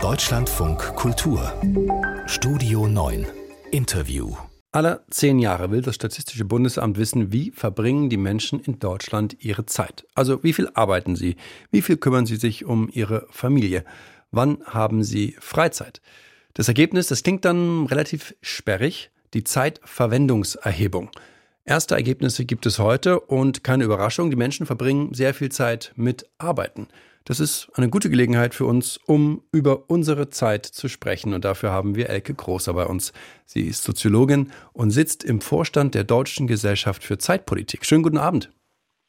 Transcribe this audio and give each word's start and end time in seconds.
Deutschlandfunk 0.00 0.78
Kultur 0.94 1.52
Studio 2.26 2.86
9 2.86 3.26
Interview 3.72 4.36
alle 4.70 5.04
zehn 5.10 5.40
Jahre 5.40 5.72
will 5.72 5.82
das 5.82 5.96
Statistische 5.96 6.44
Bundesamt 6.44 6.98
wissen, 6.98 7.32
wie 7.32 7.50
verbringen 7.50 8.08
die 8.08 8.16
Menschen 8.16 8.60
in 8.60 8.78
Deutschland 8.78 9.36
ihre 9.40 9.66
Zeit. 9.66 10.06
Also 10.14 10.44
wie 10.44 10.52
viel 10.52 10.68
arbeiten 10.74 11.16
sie, 11.16 11.36
wie 11.72 11.82
viel 11.82 11.96
kümmern 11.96 12.26
sie 12.26 12.36
sich 12.36 12.64
um 12.64 12.88
ihre 12.92 13.26
Familie, 13.30 13.84
wann 14.30 14.58
haben 14.66 15.02
sie 15.02 15.36
Freizeit. 15.40 16.00
Das 16.54 16.68
Ergebnis, 16.68 17.08
das 17.08 17.22
klingt 17.24 17.44
dann 17.44 17.86
relativ 17.86 18.34
sperrig, 18.40 19.10
die 19.34 19.42
Zeitverwendungserhebung. 19.42 21.10
Erste 21.64 21.96
Ergebnisse 21.96 22.44
gibt 22.44 22.66
es 22.66 22.78
heute 22.78 23.20
und 23.20 23.64
keine 23.64 23.84
Überraschung, 23.84 24.30
die 24.30 24.36
Menschen 24.36 24.64
verbringen 24.64 25.12
sehr 25.12 25.34
viel 25.34 25.50
Zeit 25.50 25.92
mit 25.96 26.26
Arbeiten. 26.38 26.88
Das 27.28 27.40
ist 27.40 27.70
eine 27.74 27.90
gute 27.90 28.08
Gelegenheit 28.08 28.54
für 28.54 28.64
uns, 28.64 28.96
um 28.96 29.42
über 29.52 29.90
unsere 29.90 30.30
Zeit 30.30 30.64
zu 30.64 30.88
sprechen. 30.88 31.34
Und 31.34 31.44
dafür 31.44 31.70
haben 31.70 31.94
wir 31.94 32.08
Elke 32.08 32.32
Großer 32.32 32.72
bei 32.72 32.86
uns. 32.86 33.12
Sie 33.44 33.66
ist 33.66 33.84
Soziologin 33.84 34.50
und 34.72 34.92
sitzt 34.92 35.24
im 35.24 35.42
Vorstand 35.42 35.94
der 35.94 36.04
Deutschen 36.04 36.46
Gesellschaft 36.46 37.04
für 37.04 37.18
Zeitpolitik. 37.18 37.84
Schönen 37.84 38.02
guten 38.02 38.16
Abend. 38.16 38.50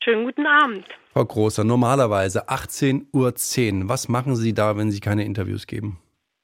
Schönen 0.03 0.25
guten 0.25 0.45
Abend. 0.45 0.83
Frau 1.13 1.23
Großer, 1.23 1.63
normalerweise 1.63 2.49
18.10 2.49 3.83
Uhr. 3.83 3.87
Was 3.89 4.09
machen 4.09 4.35
Sie 4.35 4.53
da, 4.53 4.75
wenn 4.75 4.91
Sie 4.91 4.99
keine 4.99 5.23
Interviews 5.23 5.65
geben? 5.65 5.97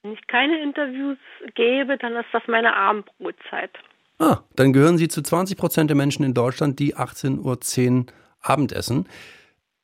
Wenn 0.04 0.14
ich 0.14 0.26
keine 0.28 0.64
Interviews 0.64 1.18
gebe, 1.56 1.98
dann 1.98 2.16
ist 2.16 2.28
das 2.32 2.44
meine 2.48 2.74
Abendbrotzeit. 2.74 3.72
Ah, 4.20 4.38
dann 4.56 4.72
gehören 4.72 4.98
Sie 4.98 5.10
zu 5.10 5.22
20 5.22 5.58
Prozent 5.58 5.90
der 5.90 5.98
Menschen 5.98 6.24
in 6.24 6.34
Deutschland, 6.34 6.80
die 6.80 6.96
18.10 6.96 7.98
Uhr 7.98 8.06
Abendessen. 8.40 9.10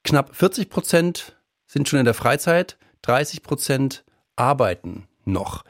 Knapp 0.05 0.33
40 0.33 0.69
Prozent 0.69 1.35
sind 1.71 1.87
schon 1.87 1.99
in 1.99 2.05
der 2.05 2.13
Freizeit, 2.13 2.77
30 3.03 3.43
Prozent 3.43 4.03
arbeiten 4.35 5.07
noch. 5.23 5.63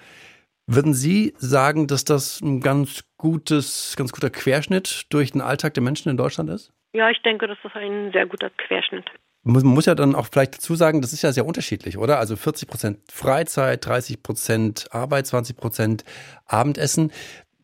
Würden 0.65 0.95
Sie 0.95 1.33
sagen, 1.37 1.85
dass 1.85 2.05
das 2.05 2.41
ein 2.41 2.59
ganz 2.59 3.03
gutes, 3.17 3.93
ganz 3.97 4.11
guter 4.11 4.31
Querschnitt 4.31 5.05
durch 5.09 5.31
den 5.31 5.41
Alltag 5.41 5.75
der 5.75 5.83
Menschen 5.83 6.09
in 6.09 6.17
Deutschland 6.17 6.49
ist? 6.49 6.73
Ja, 6.93 7.11
ich 7.11 7.21
denke, 7.21 7.47
das 7.47 7.57
ist 7.63 7.75
ein 7.75 8.11
sehr 8.13 8.25
guter 8.25 8.49
Querschnitt. 8.49 9.05
Man 9.43 9.63
muss 9.63 9.85
ja 9.85 9.93
dann 9.93 10.15
auch 10.15 10.27
vielleicht 10.31 10.55
dazu 10.55 10.75
sagen, 10.75 11.01
das 11.01 11.13
ist 11.13 11.21
ja 11.21 11.31
sehr 11.31 11.45
unterschiedlich, 11.45 11.97
oder? 11.97 12.17
Also 12.17 12.35
40 12.35 12.67
Prozent 12.67 12.99
Freizeit, 13.11 13.85
30 13.85 14.23
Prozent 14.23 14.87
Arbeit, 14.91 15.27
20 15.27 15.55
Prozent 15.55 16.03
Abendessen. 16.45 17.11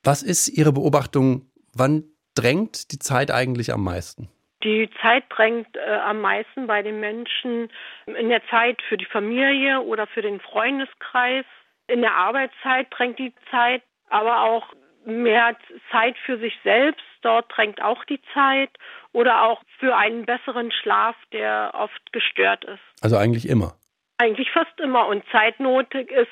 Was 0.03 0.21
ist 0.21 0.47
Ihre 0.47 0.73
Beobachtung? 0.73 1.47
Wann 1.73 2.03
drängt 2.35 2.91
die 2.91 2.99
Zeit 2.99 3.31
eigentlich 3.31 3.73
am 3.73 3.83
meisten? 3.83 4.29
Die 4.63 4.89
Zeit 5.01 5.25
drängt 5.29 5.75
äh, 5.75 5.97
am 6.03 6.21
meisten 6.21 6.67
bei 6.67 6.81
den 6.81 6.99
Menschen 6.99 7.69
in 8.05 8.29
der 8.29 8.41
Zeit 8.47 8.81
für 8.89 8.97
die 8.97 9.05
Familie 9.05 9.81
oder 9.81 10.07
für 10.07 10.21
den 10.21 10.39
Freundeskreis. 10.39 11.45
In 11.87 12.01
der 12.01 12.15
Arbeitszeit 12.15 12.87
drängt 12.89 13.19
die 13.19 13.33
Zeit, 13.51 13.83
aber 14.09 14.41
auch 14.41 14.73
mehr 15.05 15.55
Zeit 15.91 16.15
für 16.25 16.39
sich 16.39 16.53
selbst. 16.63 17.03
Dort 17.21 17.45
drängt 17.55 17.81
auch 17.81 18.03
die 18.05 18.19
Zeit 18.33 18.69
oder 19.13 19.43
auch 19.43 19.61
für 19.79 19.95
einen 19.95 20.25
besseren 20.25 20.71
Schlaf, 20.71 21.15
der 21.31 21.71
oft 21.73 22.11
gestört 22.11 22.65
ist. 22.65 22.81
Also 23.01 23.15
eigentlich 23.15 23.47
immer. 23.47 23.75
Eigentlich 24.17 24.51
fast 24.51 24.79
immer. 24.79 25.07
Und 25.07 25.23
Zeitnot 25.31 25.93
ist 25.93 26.29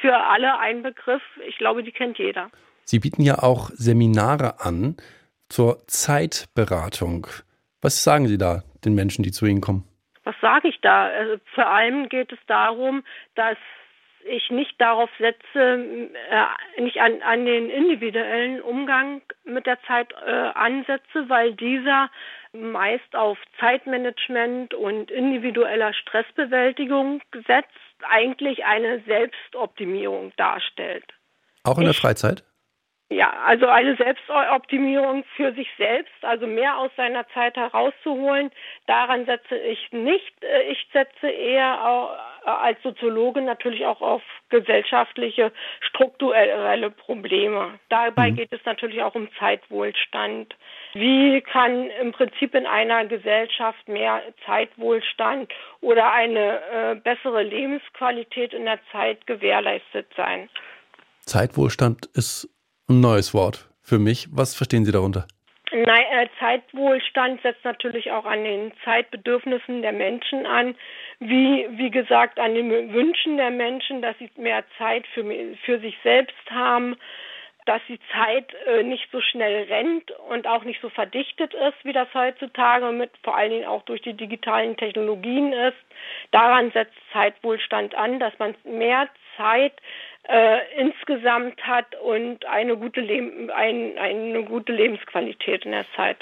für 0.00 0.16
alle 0.16 0.58
ein 0.58 0.82
Begriff. 0.82 1.22
Ich 1.46 1.58
glaube, 1.58 1.82
die 1.82 1.92
kennt 1.92 2.18
jeder. 2.18 2.50
Sie 2.84 2.98
bieten 2.98 3.22
ja 3.22 3.42
auch 3.42 3.70
Seminare 3.74 4.60
an 4.60 4.96
zur 5.48 5.86
Zeitberatung. 5.86 7.26
Was 7.80 8.02
sagen 8.02 8.26
Sie 8.26 8.38
da 8.38 8.62
den 8.84 8.94
Menschen, 8.94 9.22
die 9.22 9.30
zu 9.30 9.46
Ihnen 9.46 9.60
kommen? 9.60 9.84
Was 10.24 10.34
sage 10.40 10.68
ich 10.68 10.80
da? 10.80 11.06
Also 11.06 11.36
vor 11.54 11.66
allem 11.66 12.08
geht 12.08 12.32
es 12.32 12.38
darum, 12.46 13.02
dass 13.34 13.56
ich 14.24 14.50
nicht 14.50 14.80
darauf 14.80 15.10
setze, 15.18 16.10
äh, 16.30 16.82
nicht 16.82 16.98
an, 16.98 17.22
an 17.22 17.46
den 17.46 17.70
individuellen 17.70 18.60
Umgang 18.60 19.22
mit 19.44 19.66
der 19.66 19.80
Zeit 19.82 20.12
äh, 20.12 20.30
ansetze, 20.30 21.28
weil 21.28 21.54
dieser 21.54 22.10
meist 22.52 23.14
auf 23.14 23.38
Zeitmanagement 23.60 24.74
und 24.74 25.10
individueller 25.10 25.92
Stressbewältigung 25.94 27.22
setzt, 27.32 27.68
eigentlich 28.10 28.64
eine 28.64 29.00
Selbstoptimierung 29.06 30.32
darstellt. 30.36 31.04
Auch 31.64 31.78
in 31.78 31.84
der 31.84 31.94
Freizeit? 31.94 32.44
Ja, 33.10 33.32
also 33.46 33.66
eine 33.66 33.96
Selbstoptimierung 33.96 35.24
für 35.34 35.54
sich 35.54 35.68
selbst, 35.78 36.12
also 36.20 36.46
mehr 36.46 36.76
aus 36.76 36.90
seiner 36.94 37.26
Zeit 37.28 37.56
herauszuholen, 37.56 38.50
daran 38.86 39.24
setze 39.24 39.56
ich 39.56 39.90
nicht. 39.92 40.44
Äh, 40.44 40.70
ich 40.70 40.86
setze 40.92 41.26
eher 41.26 42.12
äh, 42.44 42.50
als 42.50 42.82
Soziologe 42.82 43.40
natürlich 43.40 43.86
auch 43.86 44.02
auf 44.02 44.22
gesellschaftliche, 44.50 45.52
strukturelle 45.80 46.90
Probleme. 46.90 47.78
Dabei 47.88 48.30
mhm. 48.30 48.36
geht 48.36 48.52
es 48.52 48.60
natürlich 48.66 49.02
auch 49.02 49.14
um 49.14 49.28
Zeitwohlstand. 49.38 50.54
Wie 50.92 51.40
kann 51.40 51.88
im 52.02 52.12
Prinzip 52.12 52.54
in 52.54 52.66
einer 52.66 53.06
Gesellschaft 53.06 53.88
mehr 53.88 54.22
Zeitwohlstand 54.44 55.50
oder 55.80 56.12
eine 56.12 56.60
äh, 56.60 56.94
bessere 56.96 57.42
Lebensqualität 57.42 58.52
in 58.52 58.66
der 58.66 58.80
Zeit 58.92 59.26
gewährleistet 59.26 60.08
sein? 60.14 60.50
Zeitwohlstand 61.24 62.06
ist 62.14 62.48
ein 62.88 63.00
neues 63.00 63.34
Wort 63.34 63.68
für 63.82 63.98
mich. 63.98 64.28
Was 64.32 64.54
verstehen 64.54 64.84
Sie 64.84 64.92
darunter? 64.92 65.26
Nein, 65.70 66.04
äh, 66.10 66.28
Zeitwohlstand 66.40 67.42
setzt 67.42 67.64
natürlich 67.64 68.10
auch 68.10 68.24
an 68.24 68.42
den 68.42 68.72
Zeitbedürfnissen 68.84 69.82
der 69.82 69.92
Menschen 69.92 70.46
an, 70.46 70.74
wie, 71.20 71.66
wie 71.72 71.90
gesagt, 71.90 72.38
an 72.38 72.54
den 72.54 72.92
Wünschen 72.92 73.36
der 73.36 73.50
Menschen, 73.50 74.00
dass 74.00 74.16
sie 74.18 74.30
mehr 74.36 74.64
Zeit 74.78 75.06
für, 75.08 75.24
für 75.64 75.78
sich 75.80 75.96
selbst 76.02 76.50
haben, 76.50 76.96
dass 77.66 77.82
die 77.86 78.00
Zeit 78.14 78.54
äh, 78.66 78.82
nicht 78.82 79.08
so 79.12 79.20
schnell 79.20 79.64
rennt 79.64 80.10
und 80.30 80.46
auch 80.46 80.64
nicht 80.64 80.80
so 80.80 80.88
verdichtet 80.88 81.52
ist, 81.52 81.84
wie 81.84 81.92
das 81.92 82.08
heutzutage 82.14 82.90
mit 82.92 83.10
vor 83.22 83.36
allen 83.36 83.50
Dingen 83.50 83.66
auch 83.66 83.82
durch 83.82 84.00
die 84.00 84.14
digitalen 84.14 84.74
Technologien 84.78 85.52
ist. 85.52 85.76
Daran 86.30 86.70
setzt 86.70 86.96
Zeitwohlstand 87.12 87.94
an, 87.94 88.20
dass 88.20 88.32
man 88.38 88.54
mehr 88.64 89.06
Zeit 89.36 89.74
äh, 90.28 90.58
insgesamt 90.76 91.60
hat 91.62 91.94
und 92.02 92.44
eine 92.46 92.76
gute, 92.76 93.00
ein, 93.00 93.98
eine 93.98 94.44
gute 94.44 94.72
Lebensqualität 94.72 95.64
in 95.64 95.72
der 95.72 95.86
Zeit. 95.96 96.18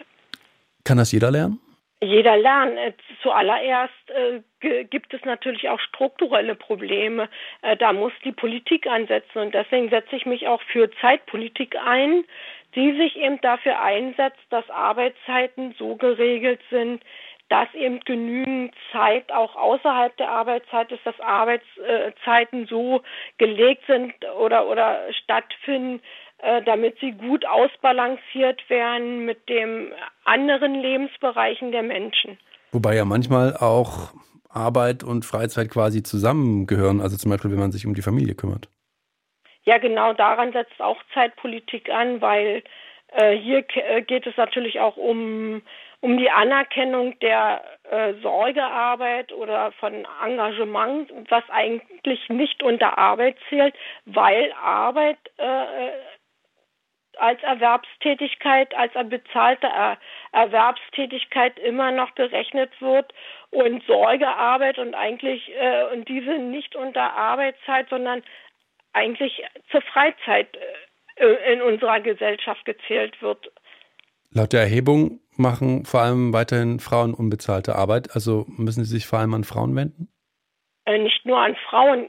Kann 0.85 0.99
das 0.99 1.13
jeder 1.13 1.31
lernen? 1.31 1.61
Jeder 2.01 2.37
lernen. 2.37 2.77
Äh, 2.77 2.93
zuallererst 3.23 3.93
äh, 4.11 4.85
gibt 4.85 5.13
es 5.13 5.25
natürlich 5.25 5.69
auch 5.69 5.81
strukturelle 5.81 6.55
Probleme. 6.55 7.29
Äh, 7.63 7.77
da 7.77 7.93
muss 7.93 8.13
die 8.25 8.33
Politik 8.33 8.87
ansetzen 8.87 9.39
und 9.39 9.55
deswegen 9.55 9.89
setze 9.89 10.15
ich 10.15 10.27
mich 10.27 10.47
auch 10.47 10.63
für 10.63 10.91
Zeitpolitik 11.01 11.77
ein, 11.85 12.25
die 12.75 12.97
sich 12.97 13.17
eben 13.17 13.41
dafür 13.41 13.81
einsetzt, 13.81 14.45
dass 14.51 14.69
Arbeitszeiten 14.71 15.75
so 15.79 15.97
geregelt 15.97 16.61
sind, 16.71 17.03
dass 17.49 17.73
eben 17.75 18.01
genügend 18.01 18.75
Zeit 18.93 19.31
auch 19.33 19.55
außerhalb 19.55 20.17
der 20.17 20.31
Arbeitszeit 20.31 20.91
ist, 20.91 21.05
dass 21.07 21.19
Arbeitszeiten 21.21 22.67
so 22.67 23.03
gelegt 23.39 23.85
sind 23.87 24.13
oder, 24.39 24.67
oder 24.69 25.01
stattfinden, 25.23 26.01
äh, 26.39 26.63
damit 26.63 26.99
sie 27.01 27.13
gut 27.13 27.47
ausbalanciert 27.47 28.69
werden 28.69 29.25
mit 29.25 29.49
den 29.49 29.93
anderen 30.25 30.75
Lebensbereichen 30.75 31.73
der 31.73 31.83
Menschen. 31.83 32.39
Wobei 32.73 32.97
ja 32.97 33.05
manchmal 33.05 33.57
auch 33.57 34.13
Arbeit 34.51 35.05
und 35.05 35.25
Freizeit 35.25 35.71
quasi 35.71 36.03
zusammengehören, 36.03 37.01
also 37.01 37.17
zum 37.17 37.31
Beispiel, 37.31 37.53
wenn 37.53 37.61
man 37.61 37.73
sich 37.73 37.87
um 37.87 37.95
die 37.95 38.03
Familie 38.03 38.35
kümmert. 38.35 38.69
Ja, 39.65 39.79
genau 39.79 40.13
daran 40.13 40.53
setzt 40.53 40.81
auch 40.81 40.99
Zeitpolitik 41.13 41.91
an, 41.91 42.21
weil 42.21 42.63
äh, 43.09 43.37
hier 43.37 43.65
äh, 43.75 44.03
geht 44.03 44.27
es 44.27 44.37
natürlich 44.37 44.81
auch 44.81 44.97
um 44.97 45.63
um 46.07 46.17
die 46.19 46.31
Anerkennung 46.31 47.19
der 47.19 47.65
äh, 47.91 48.15
Sorgearbeit 48.23 49.33
oder 49.33 49.73
von 49.73 50.07
Engagement, 50.25 51.13
was 51.29 51.43
eigentlich 51.49 52.29
nicht 52.29 52.63
unter 52.63 52.97
Arbeit 52.97 53.37
zählt, 53.49 53.75
weil 54.05 54.53
Arbeit 54.63 55.19
äh, 55.37 55.91
als 57.19 57.43
Erwerbstätigkeit, 57.43 58.73
als 58.77 58.93
bezahlte 59.09 59.67
er 59.67 59.99
Erwerbstätigkeit 60.31 61.59
immer 61.59 61.91
noch 61.91 62.13
berechnet 62.13 62.71
wird 62.81 63.13
und 63.51 63.83
Sorgearbeit 63.85 64.79
und 64.79 64.95
eigentlich 64.95 65.51
äh, 65.61 65.93
und 65.93 66.09
diese 66.09 66.39
nicht 66.39 66.77
unter 66.77 67.15
Arbeitszeit, 67.15 67.89
sondern 67.89 68.23
eigentlich 68.93 69.43
zur 69.73 69.83
Freizeit 69.83 70.57
äh, 71.17 71.53
in 71.53 71.63
unserer 71.63 71.99
Gesellschaft 71.99 72.65
gezählt 72.65 73.21
wird. 73.21 73.51
Laut 74.31 74.53
der 74.53 74.61
Erhebung 74.61 75.19
machen 75.39 75.85
vor 75.85 76.01
allem 76.01 76.33
weiterhin 76.33 76.81
Frauen 76.81 77.15
unbezahlte 77.15 77.77
Arbeit. 77.77 78.15
Also 78.15 78.47
müssen 78.49 78.85
Sie 78.85 78.91
sich 78.91 79.07
vor 79.07 79.19
allem 79.19 79.35
an 79.35 79.45
Frauen 79.45 79.75
wenden? 79.77 80.09
Äh, 80.85 80.99
nicht 80.99 81.25
nur 81.27 81.39
an 81.39 81.57
Frauen. 81.69 82.09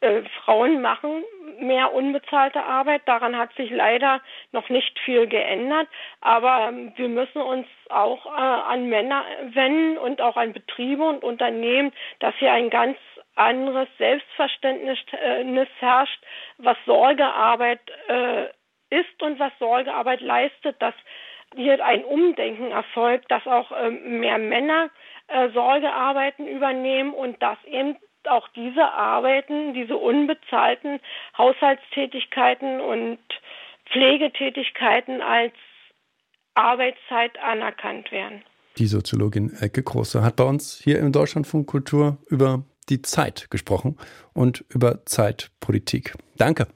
Äh, 0.00 0.22
Frauen 0.44 0.82
machen 0.82 1.24
mehr 1.60 1.92
unbezahlte 1.92 2.62
Arbeit. 2.62 3.02
Daran 3.06 3.36
hat 3.36 3.52
sich 3.54 3.70
leider 3.70 4.20
noch 4.52 4.68
nicht 4.68 4.98
viel 5.00 5.26
geändert. 5.26 5.88
Aber 6.20 6.68
ähm, 6.68 6.92
wir 6.96 7.08
müssen 7.08 7.40
uns 7.40 7.66
auch 7.90 8.26
äh, 8.26 8.30
an 8.30 8.88
Männer 8.88 9.24
wenden 9.52 9.98
und 9.98 10.20
auch 10.20 10.36
an 10.36 10.52
Betriebe 10.52 11.04
und 11.04 11.22
Unternehmen, 11.22 11.92
dass 12.20 12.34
hier 12.36 12.52
ein 12.52 12.70
ganz 12.70 12.96
anderes 13.36 13.88
Selbstverständnis 13.98 14.98
äh, 15.12 15.66
herrscht, 15.78 16.22
was 16.58 16.76
Sorgearbeit 16.86 17.80
äh, 18.08 18.44
ist 18.90 19.22
und 19.22 19.38
was 19.38 19.52
Sorgearbeit 19.58 20.20
leistet, 20.20 20.80
dass 20.80 20.94
hier 21.56 21.84
ein 21.84 22.04
Umdenken 22.04 22.70
erfolgt, 22.70 23.30
dass 23.30 23.46
auch 23.46 23.72
ähm, 23.76 24.20
mehr 24.20 24.38
Männer 24.38 24.90
äh, 25.28 25.50
Sorgearbeiten 25.50 26.46
übernehmen 26.46 27.14
und 27.14 27.42
dass 27.42 27.58
eben 27.64 27.96
auch 28.26 28.48
diese 28.48 28.84
Arbeiten, 28.84 29.74
diese 29.74 29.96
unbezahlten 29.96 31.00
Haushaltstätigkeiten 31.36 32.80
und 32.80 33.18
Pflegetätigkeiten 33.90 35.20
als 35.20 35.52
Arbeitszeit 36.54 37.38
anerkannt 37.42 38.10
werden. 38.12 38.42
Die 38.78 38.86
Soziologin 38.86 39.52
Elke 39.60 39.82
Große 39.82 40.22
hat 40.22 40.36
bei 40.36 40.44
uns 40.44 40.80
hier 40.82 40.98
im 40.98 41.12
Deutschlandfunk 41.12 41.68
Kultur 41.68 42.18
über 42.28 42.64
die 42.88 43.02
Zeit 43.02 43.50
gesprochen 43.50 43.96
und 44.32 44.64
über 44.68 45.04
Zeitpolitik. 45.06 46.14
Danke. 46.36 46.66